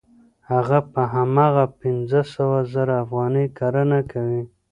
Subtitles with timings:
[0.51, 4.41] هغه په هماغه پنځه سوه زره افغانۍ کرنه کوي